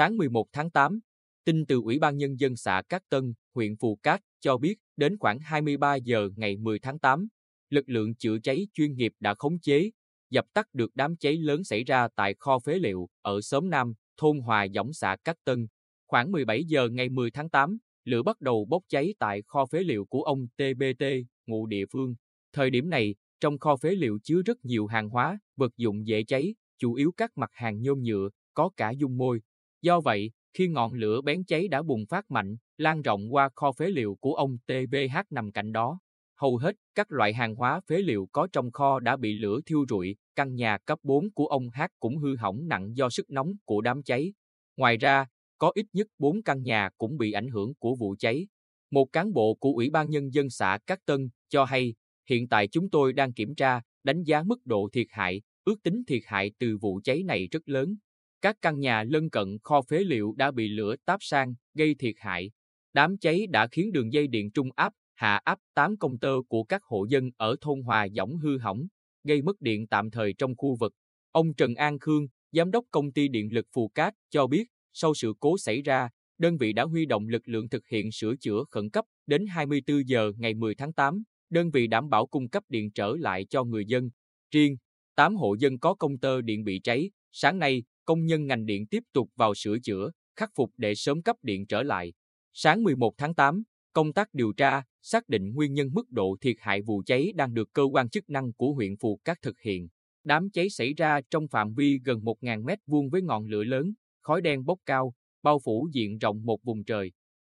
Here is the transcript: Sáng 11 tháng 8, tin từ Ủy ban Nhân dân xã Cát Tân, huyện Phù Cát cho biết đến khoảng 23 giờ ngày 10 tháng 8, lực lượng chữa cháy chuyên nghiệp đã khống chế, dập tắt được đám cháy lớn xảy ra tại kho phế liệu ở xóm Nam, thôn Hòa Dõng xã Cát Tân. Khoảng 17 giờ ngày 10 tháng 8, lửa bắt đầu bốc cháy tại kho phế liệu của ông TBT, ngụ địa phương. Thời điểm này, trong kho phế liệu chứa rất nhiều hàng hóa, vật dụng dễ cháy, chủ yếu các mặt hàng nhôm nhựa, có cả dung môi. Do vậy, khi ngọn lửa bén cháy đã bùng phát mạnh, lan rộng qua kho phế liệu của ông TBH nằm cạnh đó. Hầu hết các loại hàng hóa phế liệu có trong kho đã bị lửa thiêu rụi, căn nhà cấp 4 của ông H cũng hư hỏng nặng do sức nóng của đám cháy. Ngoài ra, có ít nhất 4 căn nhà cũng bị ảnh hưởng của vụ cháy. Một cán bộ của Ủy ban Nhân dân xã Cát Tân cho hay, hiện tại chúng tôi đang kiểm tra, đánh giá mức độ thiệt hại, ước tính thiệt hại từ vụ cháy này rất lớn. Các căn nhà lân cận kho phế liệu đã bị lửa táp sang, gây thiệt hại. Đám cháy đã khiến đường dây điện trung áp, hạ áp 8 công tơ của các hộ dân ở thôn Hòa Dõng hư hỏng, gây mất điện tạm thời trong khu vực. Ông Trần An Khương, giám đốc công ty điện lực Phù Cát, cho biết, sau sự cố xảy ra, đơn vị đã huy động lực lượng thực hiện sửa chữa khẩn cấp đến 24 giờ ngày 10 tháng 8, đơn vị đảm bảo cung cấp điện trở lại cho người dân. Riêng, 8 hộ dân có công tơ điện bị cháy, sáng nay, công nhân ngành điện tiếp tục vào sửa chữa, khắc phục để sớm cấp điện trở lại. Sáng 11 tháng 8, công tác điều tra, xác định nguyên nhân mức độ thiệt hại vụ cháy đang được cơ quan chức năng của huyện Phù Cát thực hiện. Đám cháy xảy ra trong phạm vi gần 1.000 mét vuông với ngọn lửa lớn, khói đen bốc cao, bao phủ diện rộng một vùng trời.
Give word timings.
Sáng 0.00 0.16
11 0.16 0.46
tháng 0.52 0.70
8, 0.70 1.00
tin 1.44 1.66
từ 1.66 1.80
Ủy 1.84 1.98
ban 1.98 2.16
Nhân 2.16 2.40
dân 2.40 2.56
xã 2.56 2.82
Cát 2.88 3.02
Tân, 3.08 3.34
huyện 3.54 3.76
Phù 3.76 3.96
Cát 4.02 4.20
cho 4.40 4.56
biết 4.56 4.74
đến 4.96 5.18
khoảng 5.18 5.38
23 5.40 5.94
giờ 5.94 6.28
ngày 6.36 6.56
10 6.56 6.78
tháng 6.78 6.98
8, 6.98 7.28
lực 7.70 7.88
lượng 7.88 8.14
chữa 8.14 8.38
cháy 8.42 8.66
chuyên 8.72 8.94
nghiệp 8.94 9.12
đã 9.20 9.34
khống 9.34 9.58
chế, 9.58 9.90
dập 10.30 10.44
tắt 10.52 10.66
được 10.72 10.90
đám 10.94 11.16
cháy 11.16 11.36
lớn 11.36 11.64
xảy 11.64 11.84
ra 11.84 12.08
tại 12.16 12.34
kho 12.38 12.58
phế 12.58 12.74
liệu 12.74 13.08
ở 13.22 13.40
xóm 13.40 13.70
Nam, 13.70 13.94
thôn 14.16 14.38
Hòa 14.38 14.66
Dõng 14.74 14.92
xã 14.92 15.16
Cát 15.24 15.36
Tân. 15.44 15.66
Khoảng 16.06 16.32
17 16.32 16.64
giờ 16.64 16.88
ngày 16.88 17.08
10 17.08 17.30
tháng 17.30 17.50
8, 17.50 17.78
lửa 18.04 18.22
bắt 18.22 18.40
đầu 18.40 18.64
bốc 18.64 18.82
cháy 18.88 19.14
tại 19.18 19.42
kho 19.46 19.66
phế 19.66 19.78
liệu 19.78 20.04
của 20.04 20.22
ông 20.22 20.46
TBT, 20.56 21.04
ngụ 21.46 21.66
địa 21.66 21.84
phương. 21.92 22.14
Thời 22.52 22.70
điểm 22.70 22.90
này, 22.90 23.14
trong 23.40 23.58
kho 23.58 23.76
phế 23.76 23.90
liệu 23.90 24.18
chứa 24.22 24.42
rất 24.42 24.64
nhiều 24.64 24.86
hàng 24.86 25.08
hóa, 25.08 25.38
vật 25.56 25.76
dụng 25.76 26.06
dễ 26.06 26.24
cháy, 26.24 26.54
chủ 26.78 26.94
yếu 26.94 27.12
các 27.16 27.38
mặt 27.38 27.50
hàng 27.52 27.82
nhôm 27.82 28.02
nhựa, 28.02 28.28
có 28.54 28.70
cả 28.76 28.90
dung 28.90 29.16
môi. 29.16 29.40
Do 29.82 30.00
vậy, 30.00 30.30
khi 30.54 30.68
ngọn 30.68 30.92
lửa 30.92 31.20
bén 31.20 31.44
cháy 31.44 31.68
đã 31.68 31.82
bùng 31.82 32.06
phát 32.06 32.30
mạnh, 32.30 32.56
lan 32.78 33.02
rộng 33.02 33.34
qua 33.34 33.48
kho 33.56 33.72
phế 33.72 33.86
liệu 33.86 34.16
của 34.20 34.34
ông 34.34 34.58
TBH 34.66 35.16
nằm 35.30 35.52
cạnh 35.52 35.72
đó. 35.72 35.98
Hầu 36.40 36.56
hết 36.56 36.76
các 36.94 37.12
loại 37.12 37.34
hàng 37.34 37.54
hóa 37.54 37.80
phế 37.88 37.98
liệu 37.98 38.28
có 38.32 38.48
trong 38.52 38.70
kho 38.70 39.00
đã 39.00 39.16
bị 39.16 39.38
lửa 39.38 39.60
thiêu 39.66 39.84
rụi, 39.88 40.16
căn 40.36 40.54
nhà 40.54 40.78
cấp 40.78 40.98
4 41.02 41.30
của 41.30 41.46
ông 41.46 41.70
H 41.74 41.80
cũng 42.00 42.18
hư 42.18 42.36
hỏng 42.36 42.68
nặng 42.68 42.96
do 42.96 43.10
sức 43.10 43.30
nóng 43.30 43.52
của 43.64 43.80
đám 43.80 44.02
cháy. 44.02 44.32
Ngoài 44.76 44.96
ra, 44.96 45.26
có 45.58 45.72
ít 45.74 45.86
nhất 45.92 46.06
4 46.18 46.42
căn 46.42 46.62
nhà 46.62 46.90
cũng 46.98 47.16
bị 47.18 47.32
ảnh 47.32 47.48
hưởng 47.48 47.74
của 47.74 47.94
vụ 47.94 48.16
cháy. 48.18 48.46
Một 48.90 49.12
cán 49.12 49.32
bộ 49.32 49.54
của 49.54 49.72
Ủy 49.72 49.90
ban 49.90 50.10
Nhân 50.10 50.34
dân 50.34 50.50
xã 50.50 50.78
Cát 50.86 50.98
Tân 51.06 51.28
cho 51.48 51.64
hay, 51.64 51.94
hiện 52.28 52.48
tại 52.48 52.68
chúng 52.68 52.90
tôi 52.90 53.12
đang 53.12 53.32
kiểm 53.32 53.54
tra, 53.54 53.80
đánh 54.04 54.22
giá 54.22 54.42
mức 54.42 54.66
độ 54.66 54.88
thiệt 54.92 55.06
hại, 55.10 55.42
ước 55.64 55.82
tính 55.82 56.02
thiệt 56.06 56.22
hại 56.26 56.52
từ 56.58 56.76
vụ 56.80 57.00
cháy 57.04 57.22
này 57.22 57.48
rất 57.50 57.68
lớn. 57.68 57.96
Các 58.42 58.56
căn 58.62 58.80
nhà 58.80 59.04
lân 59.04 59.30
cận 59.30 59.58
kho 59.62 59.82
phế 59.82 59.98
liệu 59.98 60.34
đã 60.36 60.50
bị 60.50 60.68
lửa 60.68 60.94
táp 61.04 61.22
sang, 61.22 61.54
gây 61.74 61.94
thiệt 61.98 62.14
hại. 62.18 62.50
Đám 62.92 63.18
cháy 63.18 63.46
đã 63.50 63.66
khiến 63.66 63.92
đường 63.92 64.12
dây 64.12 64.26
điện 64.26 64.50
trung 64.50 64.68
áp, 64.76 64.92
hạ 65.14 65.40
áp 65.44 65.58
8 65.74 65.96
công 65.96 66.18
tơ 66.18 66.34
của 66.48 66.64
các 66.64 66.82
hộ 66.84 67.06
dân 67.08 67.30
ở 67.36 67.56
thôn 67.60 67.82
Hòa 67.82 68.08
Dõng 68.08 68.36
hư 68.36 68.58
hỏng, 68.58 68.86
gây 69.24 69.42
mất 69.42 69.60
điện 69.60 69.86
tạm 69.86 70.10
thời 70.10 70.32
trong 70.32 70.56
khu 70.56 70.76
vực. 70.80 70.92
Ông 71.32 71.54
Trần 71.54 71.74
An 71.74 71.98
Khương, 71.98 72.26
giám 72.52 72.70
đốc 72.70 72.84
công 72.90 73.12
ty 73.12 73.28
điện 73.28 73.52
lực 73.52 73.66
Phù 73.72 73.88
Cát, 73.88 74.14
cho 74.30 74.46
biết, 74.46 74.64
sau 74.92 75.14
sự 75.14 75.32
cố 75.40 75.58
xảy 75.58 75.82
ra, 75.82 76.08
đơn 76.38 76.56
vị 76.56 76.72
đã 76.72 76.84
huy 76.84 77.06
động 77.06 77.28
lực 77.28 77.48
lượng 77.48 77.68
thực 77.68 77.88
hiện 77.88 78.12
sửa 78.12 78.36
chữa 78.36 78.64
khẩn 78.70 78.90
cấp 78.90 79.04
đến 79.26 79.46
24 79.46 80.08
giờ 80.08 80.32
ngày 80.36 80.54
10 80.54 80.74
tháng 80.74 80.92
8, 80.92 81.22
đơn 81.50 81.70
vị 81.70 81.86
đảm 81.86 82.08
bảo 82.08 82.26
cung 82.26 82.48
cấp 82.48 82.64
điện 82.68 82.90
trở 82.90 83.16
lại 83.18 83.46
cho 83.50 83.64
người 83.64 83.84
dân. 83.86 84.10
Riêng, 84.50 84.76
8 85.14 85.36
hộ 85.36 85.54
dân 85.54 85.78
có 85.78 85.94
công 85.94 86.18
tơ 86.18 86.40
điện 86.40 86.64
bị 86.64 86.80
cháy, 86.84 87.10
sáng 87.32 87.58
nay, 87.58 87.82
công 88.10 88.26
nhân 88.26 88.46
ngành 88.46 88.66
điện 88.66 88.86
tiếp 88.86 89.02
tục 89.12 89.30
vào 89.36 89.54
sửa 89.54 89.78
chữa, 89.78 90.10
khắc 90.36 90.50
phục 90.54 90.70
để 90.76 90.94
sớm 90.94 91.22
cấp 91.22 91.36
điện 91.42 91.66
trở 91.66 91.82
lại. 91.82 92.12
Sáng 92.52 92.82
11 92.82 93.14
tháng 93.18 93.34
8, 93.34 93.62
công 93.92 94.12
tác 94.12 94.28
điều 94.34 94.52
tra, 94.52 94.82
xác 95.02 95.28
định 95.28 95.54
nguyên 95.54 95.72
nhân 95.74 95.88
mức 95.92 96.10
độ 96.10 96.36
thiệt 96.40 96.56
hại 96.60 96.82
vụ 96.82 97.02
cháy 97.06 97.32
đang 97.34 97.54
được 97.54 97.68
cơ 97.72 97.82
quan 97.82 98.08
chức 98.08 98.30
năng 98.30 98.52
của 98.52 98.72
huyện 98.72 98.96
Phù 98.96 99.20
Cát 99.24 99.38
thực 99.42 99.60
hiện. 99.60 99.88
Đám 100.24 100.50
cháy 100.50 100.70
xảy 100.70 100.94
ra 100.94 101.20
trong 101.30 101.48
phạm 101.48 101.74
vi 101.74 101.98
gần 102.04 102.20
1.000 102.20 102.64
mét 102.64 102.78
vuông 102.86 103.10
với 103.10 103.22
ngọn 103.22 103.46
lửa 103.46 103.64
lớn, 103.64 103.92
khói 104.20 104.40
đen 104.40 104.64
bốc 104.64 104.78
cao, 104.86 105.14
bao 105.42 105.58
phủ 105.64 105.88
diện 105.92 106.18
rộng 106.18 106.44
một 106.44 106.62
vùng 106.62 106.84
trời. 106.84 107.12